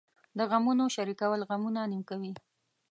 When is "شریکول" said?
0.95-1.41